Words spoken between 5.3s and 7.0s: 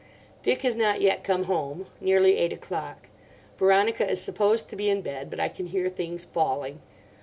I can hear things falling.